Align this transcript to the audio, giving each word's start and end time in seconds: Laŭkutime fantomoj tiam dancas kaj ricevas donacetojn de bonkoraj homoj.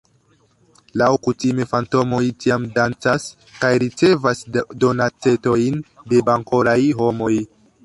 Laŭkutime 1.01 1.67
fantomoj 1.73 2.21
tiam 2.45 2.65
dancas 2.79 3.27
kaj 3.59 3.71
ricevas 3.85 4.43
donacetojn 4.87 5.81
de 6.15 6.25
bonkoraj 6.33 6.79
homoj. 7.05 7.33